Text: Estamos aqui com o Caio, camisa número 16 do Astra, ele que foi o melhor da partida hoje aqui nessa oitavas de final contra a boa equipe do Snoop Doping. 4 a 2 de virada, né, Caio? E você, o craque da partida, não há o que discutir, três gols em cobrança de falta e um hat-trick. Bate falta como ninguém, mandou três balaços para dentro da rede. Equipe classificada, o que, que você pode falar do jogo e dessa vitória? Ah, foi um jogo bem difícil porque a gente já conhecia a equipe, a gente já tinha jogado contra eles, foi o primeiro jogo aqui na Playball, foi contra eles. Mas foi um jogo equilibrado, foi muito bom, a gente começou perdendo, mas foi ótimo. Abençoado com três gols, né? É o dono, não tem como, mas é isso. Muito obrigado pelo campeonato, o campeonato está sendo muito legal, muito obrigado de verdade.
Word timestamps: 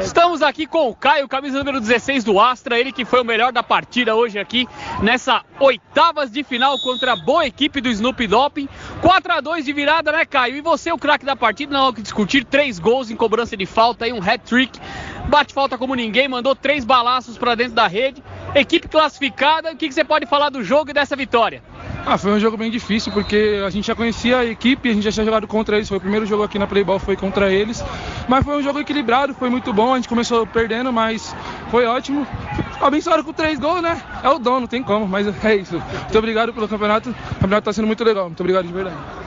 Estamos 0.00 0.40
aqui 0.40 0.66
com 0.66 0.88
o 0.88 0.94
Caio, 0.94 1.28
camisa 1.28 1.58
número 1.58 1.78
16 1.78 2.24
do 2.24 2.40
Astra, 2.40 2.78
ele 2.78 2.92
que 2.92 3.04
foi 3.04 3.20
o 3.20 3.24
melhor 3.24 3.52
da 3.52 3.62
partida 3.62 4.14
hoje 4.14 4.38
aqui 4.38 4.66
nessa 5.02 5.44
oitavas 5.60 6.30
de 6.30 6.42
final 6.42 6.78
contra 6.78 7.12
a 7.12 7.16
boa 7.16 7.46
equipe 7.46 7.78
do 7.78 7.90
Snoop 7.90 8.26
Doping. 8.26 8.68
4 9.02 9.32
a 9.32 9.40
2 9.40 9.66
de 9.66 9.72
virada, 9.72 10.10
né, 10.10 10.24
Caio? 10.24 10.56
E 10.56 10.60
você, 10.62 10.90
o 10.90 10.96
craque 10.96 11.26
da 11.26 11.36
partida, 11.36 11.74
não 11.74 11.84
há 11.84 11.88
o 11.90 11.92
que 11.92 12.00
discutir, 12.00 12.44
três 12.44 12.78
gols 12.78 13.10
em 13.10 13.16
cobrança 13.16 13.54
de 13.54 13.66
falta 13.66 14.08
e 14.08 14.12
um 14.12 14.22
hat-trick. 14.22 14.80
Bate 15.28 15.52
falta 15.52 15.76
como 15.76 15.94
ninguém, 15.94 16.26
mandou 16.26 16.54
três 16.54 16.84
balaços 16.84 17.36
para 17.36 17.54
dentro 17.54 17.74
da 17.74 17.86
rede. 17.86 18.22
Equipe 18.54 18.88
classificada, 18.88 19.72
o 19.72 19.76
que, 19.76 19.88
que 19.88 19.94
você 19.94 20.04
pode 20.04 20.24
falar 20.24 20.48
do 20.48 20.64
jogo 20.64 20.90
e 20.90 20.94
dessa 20.94 21.14
vitória? 21.14 21.62
Ah, 22.04 22.18
foi 22.18 22.32
um 22.32 22.40
jogo 22.40 22.56
bem 22.56 22.70
difícil 22.70 23.12
porque 23.12 23.62
a 23.64 23.70
gente 23.70 23.86
já 23.86 23.94
conhecia 23.94 24.38
a 24.38 24.44
equipe, 24.44 24.88
a 24.90 24.92
gente 24.92 25.04
já 25.04 25.12
tinha 25.12 25.24
jogado 25.24 25.46
contra 25.46 25.76
eles, 25.76 25.88
foi 25.88 25.98
o 25.98 26.00
primeiro 26.00 26.26
jogo 26.26 26.42
aqui 26.42 26.58
na 26.58 26.66
Playball, 26.66 26.98
foi 26.98 27.16
contra 27.16 27.50
eles. 27.52 27.82
Mas 28.28 28.44
foi 28.44 28.56
um 28.58 28.62
jogo 28.62 28.80
equilibrado, 28.80 29.34
foi 29.34 29.48
muito 29.48 29.72
bom, 29.72 29.92
a 29.92 29.96
gente 29.96 30.08
começou 30.08 30.44
perdendo, 30.46 30.92
mas 30.92 31.34
foi 31.70 31.86
ótimo. 31.86 32.26
Abençoado 32.80 33.22
com 33.22 33.32
três 33.32 33.58
gols, 33.58 33.82
né? 33.82 34.02
É 34.22 34.28
o 34.28 34.38
dono, 34.38 34.60
não 34.60 34.66
tem 34.66 34.82
como, 34.82 35.06
mas 35.06 35.26
é 35.44 35.54
isso. 35.54 35.74
Muito 35.74 36.18
obrigado 36.18 36.52
pelo 36.52 36.66
campeonato, 36.66 37.10
o 37.10 37.34
campeonato 37.34 37.60
está 37.60 37.72
sendo 37.72 37.86
muito 37.86 38.02
legal, 38.02 38.26
muito 38.26 38.40
obrigado 38.40 38.66
de 38.66 38.72
verdade. 38.72 38.96